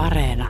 [0.00, 0.48] Areena.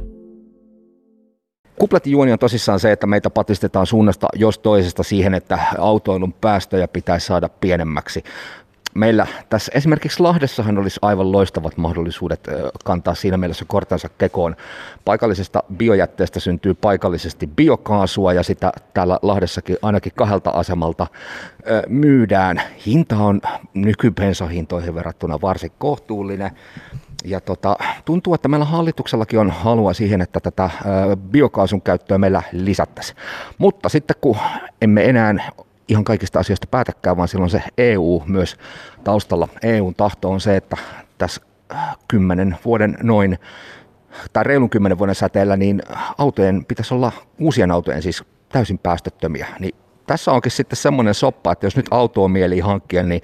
[1.79, 7.27] Kuplatijuoni on tosissaan se, että meitä patistetaan suunnasta jos toisesta siihen, että autoilun päästöjä pitäisi
[7.27, 8.25] saada pienemmäksi
[8.95, 12.41] meillä tässä esimerkiksi Lahdessahan olisi aivan loistavat mahdollisuudet
[12.85, 14.57] kantaa siinä mielessä kortensa kekoon.
[15.05, 21.07] Paikallisesta biojätteestä syntyy paikallisesti biokaasua ja sitä täällä Lahdessakin ainakin kahdelta asemalta
[21.89, 22.63] myydään.
[22.87, 23.41] Hinta on
[23.75, 26.51] nykybensahintoihin verrattuna varsin kohtuullinen.
[27.25, 30.71] Ja tota, tuntuu, että meillä hallituksellakin on halua siihen, että tätä
[31.31, 33.19] biokaasun käyttöä meillä lisättäisiin.
[33.59, 34.37] Mutta sitten kun
[34.83, 35.35] emme enää
[35.89, 38.57] ihan kaikista asioista päätäkään, vaan silloin se EU myös
[39.05, 39.49] taustalla.
[39.63, 40.77] EUn tahto on se, että
[41.19, 41.41] tässä
[42.09, 43.39] kymmenen vuoden noin,
[44.33, 45.83] tai reilun kymmenen vuoden säteellä, niin
[46.19, 49.47] autojen pitäisi olla, uusien autojen siis täysin päästöttömiä.
[49.59, 49.75] Niin
[50.07, 53.23] tässä onkin sitten semmoinen soppa, että jos nyt auto on mieli hankkia, niin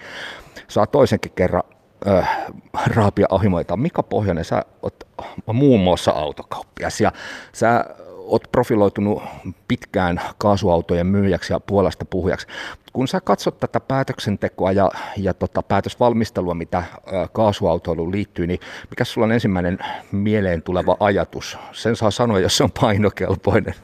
[0.69, 1.63] saa toisenkin kerran
[2.09, 2.47] äh,
[2.95, 3.77] raapia ohimoita.
[3.77, 5.05] Mika Pohjonen, sä oot
[5.53, 7.13] muun muassa autokauppias ja
[7.53, 7.85] sä
[8.27, 9.23] oot profiloitunut
[9.69, 12.47] pitkään kaasuautojen myyjäksi ja puolesta puhujaksi.
[12.93, 16.85] Kun sä katsot tätä päätöksentekoa ja, ja tota päätösvalmistelua, mitä
[17.33, 18.61] kaasuautoiluun liittyy, niin
[18.91, 19.79] mikä sulla on ensimmäinen
[20.13, 21.59] mieleen tuleva ajatus?
[21.73, 23.75] Sen saa sanoa, jos se on painokelpoinen.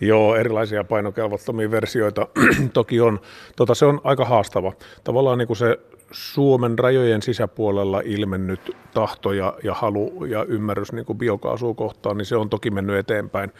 [0.00, 2.28] Joo, erilaisia painokelvottomia versioita
[2.72, 3.20] toki on.
[3.56, 4.72] Tota, se on aika haastava.
[5.04, 5.78] Tavallaan niin kuin se
[6.10, 12.36] Suomen rajojen sisäpuolella ilmennyt tahto ja, ja halu ja ymmärrys niin biokaasua kohtaan, niin se
[12.36, 13.52] on toki mennyt eteenpäin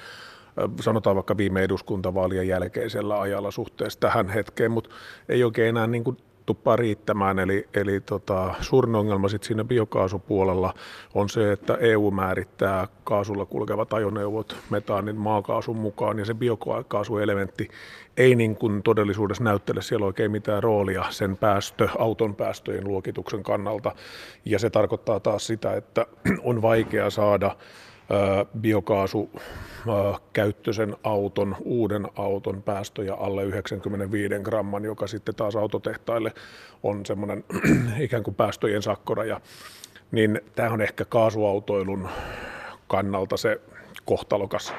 [0.80, 4.90] sanotaan vaikka viime eduskuntavaalien jälkeisellä ajalla suhteessa tähän hetkeen, mutta
[5.28, 6.16] ei oikein enää niin kuin
[6.50, 7.38] tuppaa riittämään.
[7.38, 10.74] Eli, eli tota, suurin ongelma sit siinä biokaasupuolella
[11.14, 17.68] on se, että EU määrittää kaasulla kulkevat ajoneuvot metaanin maakaasun mukaan, ja se biokaasuelementti
[18.16, 23.94] ei niin kuin todellisuudessa näyttele siellä oikein mitään roolia sen päästö, auton päästöjen luokituksen kannalta.
[24.44, 26.06] Ja se tarkoittaa taas sitä, että
[26.42, 27.56] on vaikea saada
[28.60, 29.30] biokaasu
[30.32, 36.32] käyttöisen auton, uuden auton päästöjä alle 95 gramman, joka sitten taas autotehtaille
[36.82, 37.44] on semmoinen
[37.98, 39.40] ikään kuin päästöjen sakkoraja.
[40.12, 42.08] Niin tämä on ehkä kaasuautoilun
[42.88, 43.60] kannalta se
[44.04, 44.74] kohtalokas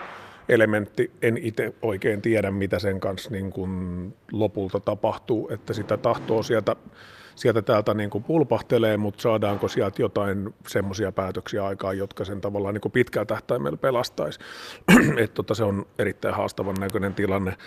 [0.49, 1.11] elementti.
[1.21, 3.71] En itse oikein tiedä, mitä sen kanssa niin kuin
[4.31, 6.75] lopulta tapahtuu, että sitä tahtoo sieltä
[7.35, 12.73] sieltä täältä niin kuin pulpahtelee, mutta saadaanko sieltä jotain semmoisia päätöksiä aikaan, jotka sen tavallaan
[12.73, 14.39] niin kuin pitkällä tähtäimellä pelastaisi.
[15.23, 17.57] että tota, se on erittäin haastavan näköinen tilanne.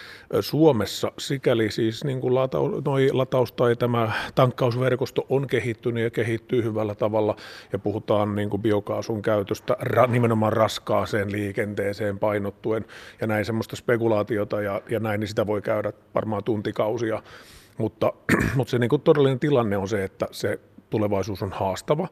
[0.41, 6.65] Suomessa sikäli siis niin kuin lata, noi lataus tai tämä tankkausverkosto on kehittynyt ja kehittyy
[6.65, 7.37] hyvällä tavalla
[7.73, 12.85] ja puhutaan niin kuin biokaasun käytöstä ra, nimenomaan raskaaseen liikenteeseen painottuen
[13.21, 17.23] ja näin semmoista spekulaatiota ja, ja näin, niin sitä voi käydä varmaan tuntikausia
[17.79, 18.13] mutta,
[18.57, 22.09] mutta se niin kuin todellinen tilanne on se, että se tulevaisuus on haastava.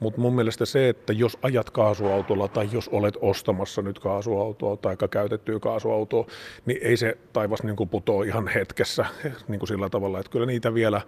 [0.00, 4.96] Mutta mun mielestä se, että jos ajat kaasuautolla tai jos olet ostamassa nyt kaasuautoa tai
[5.10, 6.26] käytettyä kaasuautoa,
[6.66, 9.06] niin ei se taivas niin kuin putoa ihan hetkessä
[9.48, 11.00] niin kuin sillä tavalla, että kyllä niitä vielä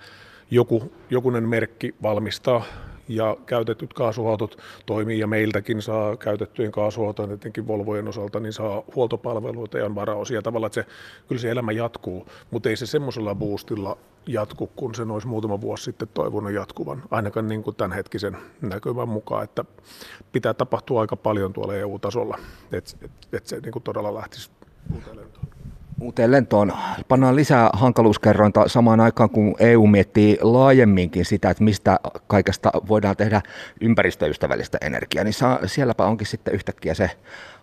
[0.50, 2.64] joku, jokunen merkki valmistaa
[3.08, 9.78] ja käytetyt kaasuautot toimii ja meiltäkin saa käytettyjen kaasuautojen, etenkin Volvojen osalta, niin saa huoltopalveluita
[9.78, 10.42] ja on varaosia.
[10.42, 10.86] Tavalla, että se,
[11.28, 15.84] kyllä se elämä jatkuu, mutta ei se semmoisella boostilla jatku, kun se olisi muutama vuosi
[15.84, 19.64] sitten toivonut jatkuvan, ainakaan niin kuin tämänhetkisen näkymän mukaan, että
[20.32, 22.38] pitää tapahtua aika paljon tuolla EU-tasolla,
[22.72, 24.50] että et, et se niin kuin todella lähtisi
[26.00, 26.72] uuteen lentoon.
[27.09, 33.42] Pannaan lisää hankaluuskerrointa samaan aikaan, kun EU miettii laajemminkin sitä, että mistä kaikesta voidaan tehdä
[33.81, 35.34] ympäristöystävällistä energiaa, niin
[35.66, 37.10] sielläpä onkin sitten yhtäkkiä se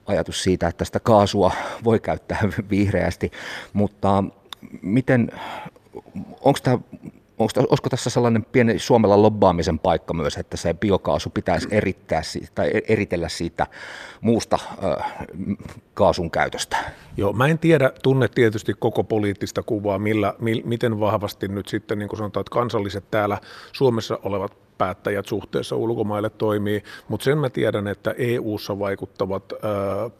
[0.05, 1.51] ajatus siitä, että sitä kaasua
[1.83, 3.31] voi käyttää vihreästi,
[3.73, 4.23] mutta
[4.81, 5.31] miten,
[6.41, 6.77] onko tämä
[7.39, 12.21] olisiko tässä sellainen pieni Suomella lobbaamisen paikka myös, että se biokaasu pitäisi erittää
[12.55, 13.67] tai eritellä siitä
[14.21, 14.59] muusta
[15.93, 16.77] kaasun käytöstä?
[17.17, 21.99] Joo, mä en tiedä, tunne tietysti koko poliittista kuvaa, millä, mi, miten vahvasti nyt sitten,
[21.99, 23.37] niin kuin sanotaan, että kansalliset täällä
[23.71, 29.57] Suomessa olevat päättäjät suhteessa ulkomaille toimii, mutta sen mä tiedän, että EU-ssa vaikuttavat ö,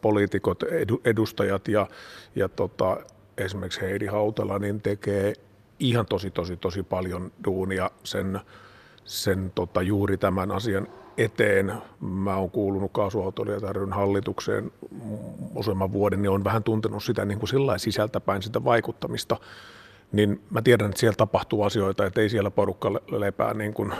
[0.02, 1.88] poliitikot, edu, edustajat ja,
[2.36, 2.98] ja tota,
[3.38, 5.34] esimerkiksi Heidi Hautala niin tekee
[5.80, 8.40] ihan tosi, tosi, tosi paljon duunia sen,
[9.06, 10.88] sen tota, juuri tämän asian
[11.18, 11.74] eteen.
[12.02, 14.72] Mä oon kuulunut kaasuautoilijat ryn hallitukseen
[15.56, 19.38] useamman vuoden, niin on vähän tuntenut sitä niin kuin sillä sisältäpäin sitä vaikuttamista.
[20.12, 23.94] Niin mä tiedän, että siellä tapahtuu asioita, että ei siellä porukka lepää niin kuin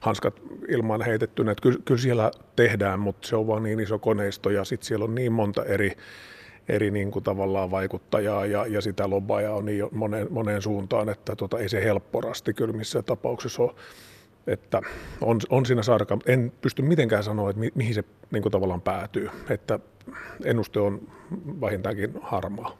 [0.00, 0.34] hanskat
[0.68, 1.52] ilman heitettynä.
[1.52, 5.04] Että kyllä, kyllä siellä tehdään, mutta se on vaan niin iso koneisto ja sitten siellä
[5.04, 5.96] on niin monta eri
[6.68, 11.36] eri niin kuin tavallaan vaikuttajaa ja, ja sitä lobbaajaa on niin moneen, moneen suuntaan, että
[11.36, 13.74] tota, ei se helppo rasti kyllä missään tapauksessa ole.
[14.46, 14.80] että
[15.20, 16.18] on, on siinä sarka.
[16.26, 19.78] En pysty mitenkään sanoa, että mi, mihin se niin kuin tavallaan päätyy, että
[20.44, 21.00] ennuste on
[21.60, 22.76] vähintäänkin harmaa.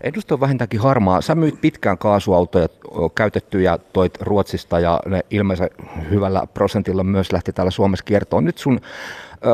[0.00, 1.20] Ennuste on vähintäänkin harmaa.
[1.20, 2.68] Sä myit pitkään kaasuautoja
[3.14, 5.70] käytettyjä, toit Ruotsista ja ne ilmeisen
[6.10, 8.44] hyvällä prosentilla myös lähti täällä Suomessa kiertoon.
[8.44, 8.80] Nyt sun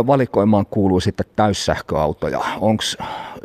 [0.06, 2.40] valikoimaan kuuluu sitten täyssähköautoja.
[2.60, 2.82] Onko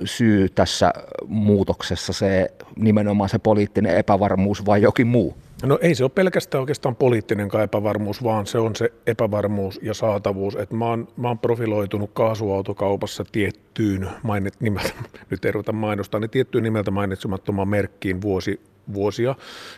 [0.06, 0.94] syy tässä
[1.28, 5.36] muutoksessa se nimenomaan se poliittinen epävarmuus vai jokin muu?
[5.64, 10.56] No ei se ole pelkästään oikeastaan poliittinen epävarmuus, vaan se on se epävarmuus ja saatavuus.
[10.56, 14.94] Et mä, oon, mä oon profiloitunut kaasuautokaupassa tiettyyn, mainit, nimeltä,
[15.30, 18.62] nyt ei ruveta mainostaa, niin tiettyyn nimeltä mainitsemattomaan merkkiin vuosi
[18.94, 19.36] vuosia.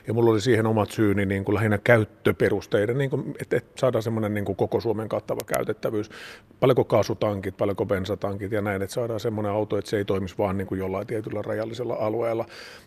[0.08, 4.04] Ja mulla oli siihen omat syyni niin kuin lähinnä käyttöperusteiden, niin kuin, että, että saadaan
[4.04, 6.10] semmoinen niin kuin koko Suomen kattava käytettävyys.
[6.60, 10.58] Paljonko kaasutankit, paljonko bensatankit ja näin, että saadaan semmoinen auto, että se ei toimisi vaan
[10.58, 12.46] niin kuin jollain tietyllä rajallisella alueella.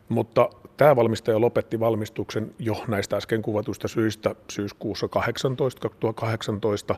[0.09, 6.97] Mutta tämä valmistaja lopetti valmistuksen jo näistä äsken kuvatuista syistä syyskuussa 18, 2018.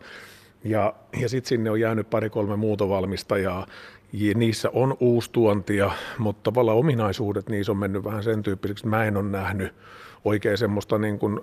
[0.64, 3.66] Ja, ja sitten sinne on jäänyt pari-kolme muuta valmistajaa, ja
[4.34, 9.16] niissä on uustuontia, mutta tavallaan ominaisuudet niissä on mennyt vähän sen tyyppiseksi, että mä en
[9.16, 9.74] ole nähnyt
[10.24, 11.40] oikein semmoista niin kuin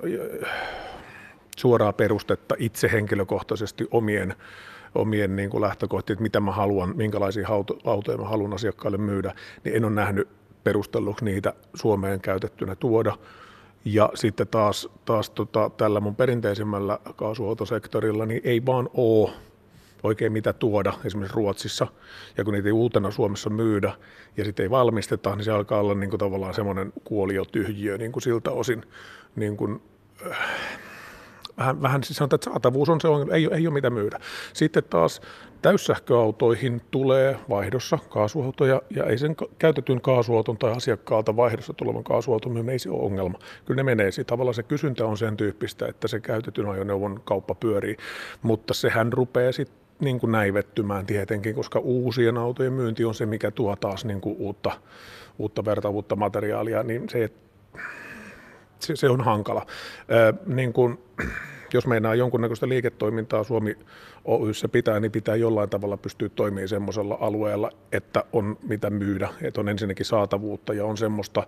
[1.57, 4.35] suoraa perustetta itse henkilökohtaisesti omien,
[4.95, 7.47] omien niin kuin lähtökohtien, että mitä mä haluan, minkälaisia
[7.85, 9.33] autoja mä haluan asiakkaille myydä,
[9.63, 10.27] niin en ole nähnyt
[10.63, 13.17] perustelluksi niitä Suomeen käytettynä tuoda.
[13.85, 19.31] Ja sitten taas, taas tota, tällä mun perinteisemmällä kaasuautosektorilla niin ei vaan ole
[20.03, 21.87] oikein mitä tuoda esimerkiksi Ruotsissa,
[22.37, 23.93] ja kun niitä ei uutena Suomessa myydä
[24.37, 28.23] ja sitten ei valmisteta, niin se alkaa olla niin kuin tavallaan semmoinen kuoliotyhjiö niin kuin
[28.23, 28.83] siltä osin.
[29.35, 29.81] Niin kuin,
[30.31, 30.37] äh,
[31.57, 34.19] vähän, vähän siis sanotaan, että saatavuus on se ongelma, ei, ei ole mitä myydä.
[34.53, 35.21] Sitten taas
[35.61, 42.73] täyssähköautoihin tulee vaihdossa kaasuautoja, ja ei sen käytetyn kaasuauton tai asiakkaalta vaihdossa tulevan kaasuauton myyminen
[42.73, 43.39] ei se ole ongelma.
[43.65, 47.55] Kyllä ne menee, sitten tavallaan se kysyntä on sen tyyppistä, että se käytetyn ajoneuvon kauppa
[47.55, 47.97] pyörii,
[48.41, 53.51] mutta sehän rupeaa sitten niin kuin näivettymään tietenkin, koska uusien autojen myynti on se, mikä
[53.51, 54.71] tuo taas niin kuin uutta,
[55.39, 57.29] uutta vertavuutta materiaalia, niin se,
[58.79, 59.65] se, se on hankala.
[60.09, 60.99] Ää, niin kuin,
[61.73, 63.77] jos meinaa jonkunnäköistä liiketoimintaa Suomi
[64.25, 69.61] Oyssä pitää, niin pitää jollain tavalla pystyä toimimaan semmoisella alueella, että on mitä myydä, että
[69.61, 71.47] on ensinnäkin saatavuutta ja on semmoista,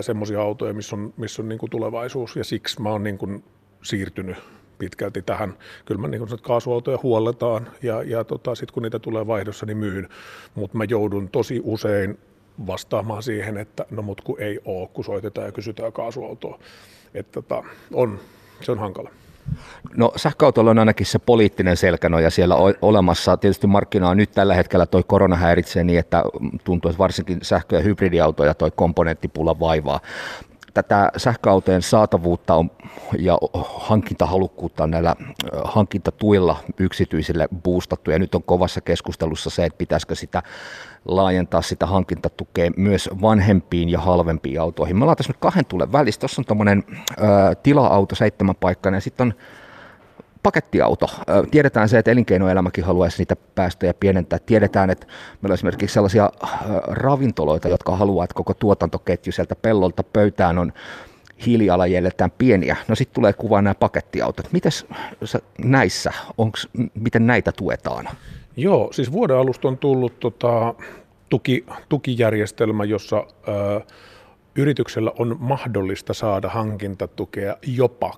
[0.00, 3.44] semmoisia autoja, missä on, missä on niin kuin tulevaisuus ja siksi mä oon niin kuin
[3.82, 4.36] siirtynyt
[4.78, 5.54] pitkälti tähän.
[5.84, 9.78] Kyllä mä niin kun kaasuautoja huolletaan ja, ja tota, sitten kun niitä tulee vaihdossa, niin
[9.78, 10.08] myyn.
[10.54, 12.18] Mutta mä joudun tosi usein
[12.66, 16.58] vastaamaan siihen, että no mut kun ei ole, kun soitetaan ja kysytään kaasuautoa.
[17.14, 18.18] Että tota, on,
[18.60, 19.10] se on hankala.
[19.96, 23.36] No sähköautolla on ainakin se poliittinen selkänoja siellä olemassa.
[23.36, 26.22] Tietysti markkinaa nyt tällä hetkellä toi korona häiritsee niin, että
[26.64, 30.00] tuntuu, että varsinkin sähkö- ja hybridiautoja toi komponenttipula vaivaa
[30.82, 32.70] tätä sähköautojen saatavuutta on,
[33.18, 33.38] ja
[33.78, 35.16] hankintahalukkuutta on näillä
[35.64, 40.42] hankintatuilla yksityisille boostattu, ja nyt on kovassa keskustelussa se, että pitäisikö sitä
[41.04, 44.96] laajentaa sitä hankintatukea myös vanhempiin ja halvempiin autoihin.
[44.96, 46.20] Me ollaan tässä nyt kahden tulen välissä.
[46.20, 46.84] Tuossa on tuommoinen
[47.62, 49.34] tila-auto, seitsemän paikkainen, ja sitten on
[50.42, 51.06] pakettiauto.
[51.50, 54.38] Tiedetään se, että elinkeinoelämäkin haluaisi niitä päästöjä pienentää.
[54.46, 56.30] Tiedetään, että meillä on esimerkiksi sellaisia
[56.86, 60.72] ravintoloita, jotka haluaa, että koko tuotantoketju sieltä pellolta pöytään on
[61.46, 62.76] hiilijalanjäljeltään pieniä.
[62.88, 64.52] No sitten tulee kuvaan nämä pakettiautot.
[64.52, 64.86] Mites
[65.58, 68.08] näissä, onks, miten näitä tuetaan?
[68.56, 70.74] Joo, siis vuoden alusta on tullut tota,
[71.28, 73.16] tuki, tukijärjestelmä, jossa...
[73.16, 73.80] Ää,
[74.58, 78.14] Yrityksellä on mahdollista saada hankintatukea jopa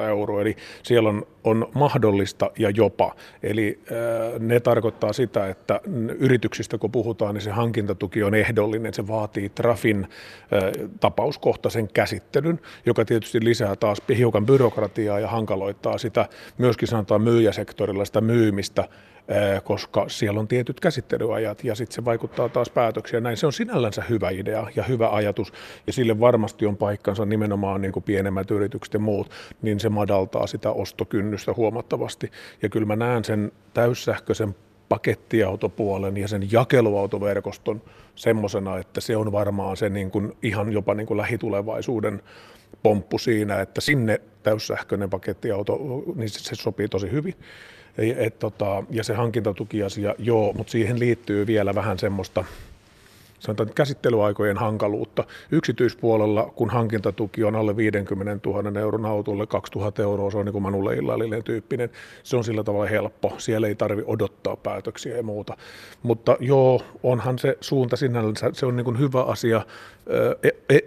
[0.00, 3.14] 2000-6000 euroa, eli siellä on, on mahdollista ja jopa.
[3.42, 5.80] Eli äh, ne tarkoittaa sitä, että
[6.18, 13.04] yrityksistä kun puhutaan, niin se hankintatuki on ehdollinen, se vaatii Trafin äh, tapauskohtaisen käsittelyn, joka
[13.04, 16.28] tietysti lisää taas hiukan byrokratiaa ja hankaloittaa sitä
[16.58, 18.88] myöskin sanotaan myyjäsektorilla sitä myymistä
[19.64, 23.20] koska siellä on tietyt käsittelyajat ja sitten se vaikuttaa taas päätöksiä.
[23.20, 25.52] Näin se on sinällänsä hyvä idea ja hyvä ajatus
[25.86, 29.30] ja sille varmasti on paikkansa nimenomaan niin kuin pienemmät yritykset ja muut,
[29.62, 32.30] niin se madaltaa sitä ostokynnystä huomattavasti.
[32.62, 34.54] Ja kyllä mä näen sen täyssähköisen
[34.88, 37.82] pakettiautopuolen ja sen jakeluautoverkoston
[38.14, 42.22] semmoisena, että se on varmaan se niin kuin ihan jopa niin kuin lähitulevaisuuden
[42.82, 45.78] pomppu siinä, että sinne täyssähköinen pakettiauto,
[46.14, 47.34] niin se sopii tosi hyvin.
[48.16, 52.44] Et, tota, ja se hankintatukiasia, joo, mutta siihen liittyy vielä vähän semmoista
[53.44, 55.24] sanotaan käsittelyaikojen hankaluutta.
[55.50, 60.62] Yksityispuolella, kun hankintatuki on alle 50 000 euron autolle, 2000 euroa, se on niin kuin
[60.62, 61.90] Manulle illallinen tyyppinen,
[62.22, 63.34] se on sillä tavalla helppo.
[63.38, 65.56] Siellä ei tarvi odottaa päätöksiä ja muuta.
[66.02, 69.66] Mutta joo, onhan se suunta sinänsä, se on niin kuin hyvä asia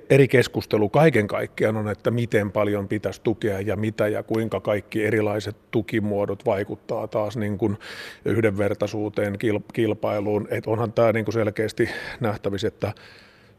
[0.09, 5.05] eri keskustelu kaiken kaikkiaan on, että miten paljon pitäisi tukea ja mitä ja kuinka kaikki
[5.05, 7.77] erilaiset tukimuodot vaikuttaa taas niin kuin
[8.25, 9.37] yhdenvertaisuuteen,
[9.73, 10.47] kilpailuun.
[10.51, 12.93] Et onhan tämä niin kuin selkeästi nähtävissä, että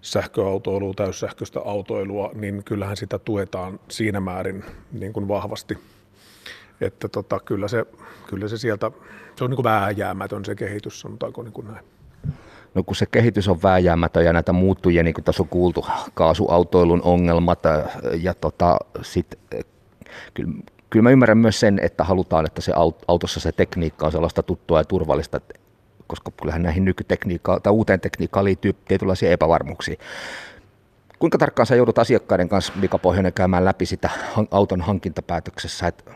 [0.02, 5.78] sähköautoilua, täyssähköistä autoilua, niin kyllähän sitä tuetaan siinä määrin niin kuin vahvasti.
[6.80, 7.84] Että tota, kyllä, se,
[8.26, 8.90] kyllä se sieltä,
[9.36, 11.84] se on niin kuin vääjäämätön se kehitys, sanotaanko niin kuin näin.
[12.74, 17.02] No kun se kehitys on vääjäämätön ja näitä muuttujia, niin kuin tässä on kuultu, kaasuautoilun
[17.04, 17.62] ongelmat
[18.20, 19.38] ja tota, sit,
[20.34, 20.52] kyllä,
[20.90, 22.72] kyllä mä ymmärrän myös sen, että halutaan, että se
[23.08, 25.40] autossa se tekniikka on sellaista tuttua ja turvallista,
[26.06, 29.96] koska kyllähän näihin nykytekniikkaan tai uuteen tekniikkaan liittyy tietynlaisia epävarmuuksia.
[31.18, 34.10] Kuinka tarkkaan sä joudut asiakkaiden kanssa, Mika Pohjonen, käymään läpi sitä
[34.50, 36.10] auton hankintapäätöksessä, että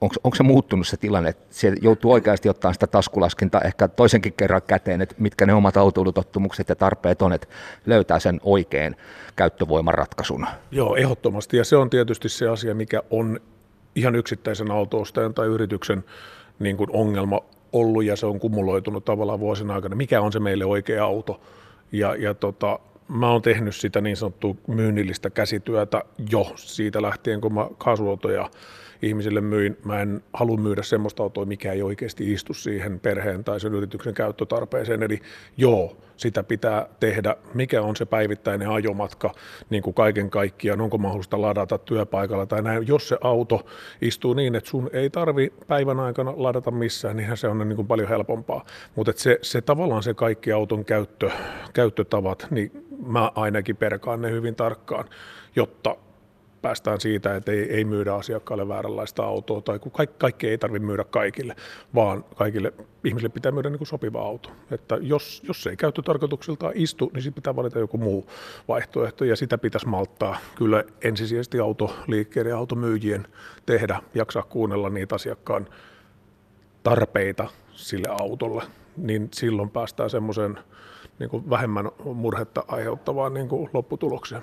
[0.00, 4.32] onko, onko se muuttunut se tilanne, että se joutuu oikeasti ottaa sitä taskulaskinta ehkä toisenkin
[4.32, 7.48] kerran käteen, että mitkä ne omat autoilutottumukset ja tarpeet on, että
[7.86, 8.96] löytää sen oikein
[9.36, 10.46] käyttövoiman ratkaisun.
[10.70, 11.56] Joo, ehdottomasti.
[11.56, 13.40] Ja se on tietysti se asia, mikä on
[13.94, 16.04] ihan yksittäisen autoostajan tai yrityksen
[16.58, 17.40] niin kuin ongelma
[17.72, 19.96] ollut ja se on kumuloitunut tavallaan vuosina aikana.
[19.96, 21.40] Mikä on se meille oikea auto?
[21.92, 22.78] Ja, ja tota,
[23.08, 28.50] mä oon tehnyt sitä niin sanottua myynnillistä käsityötä jo siitä lähtien, kun mä kaasuautoja
[29.02, 29.78] ihmisille myin.
[29.84, 34.14] Mä en halua myydä semmoista autoa, mikä ei oikeasti istu siihen perheen tai sen yrityksen
[34.14, 35.02] käyttötarpeeseen.
[35.02, 35.18] Eli
[35.56, 37.36] joo, sitä pitää tehdä.
[37.54, 39.34] Mikä on se päivittäinen ajomatka
[39.70, 40.80] niin kuin kaiken kaikkiaan?
[40.80, 42.88] Onko mahdollista ladata työpaikalla tai näin?
[42.88, 43.66] Jos se auto
[44.00, 47.88] istuu niin, että sun ei tarvi päivän aikana ladata missään, niin se on niin kuin
[47.88, 48.64] paljon helpompaa.
[48.94, 51.30] Mutta se, se tavallaan se kaikki auton käyttö,
[51.72, 55.04] käyttötavat, niin mä ainakin perkaan ne hyvin tarkkaan,
[55.56, 55.96] jotta
[56.62, 60.86] päästään siitä, että ei, ei myydä asiakkaalle vääränlaista autoa, tai kun kaikki, kaikki ei tarvitse
[60.86, 61.56] myydä kaikille,
[61.94, 62.72] vaan kaikille
[63.04, 64.50] ihmisille pitää myydä niin kuin sopiva auto.
[64.70, 68.26] Että jos, jos se ei käyttötarkoituksiltaan istu, niin sitten pitää valita joku muu
[68.68, 73.26] vaihtoehto, ja sitä pitäisi malttaa kyllä ensisijaisesti autoliikkeiden ja automyyjien
[73.66, 75.66] tehdä, jaksaa kuunnella niitä asiakkaan
[76.82, 78.62] tarpeita sille autolle,
[78.96, 80.58] niin silloin päästään semmoiseen
[81.18, 84.42] niin vähemmän murhetta aiheuttavaan niin kuin lopputulokseen.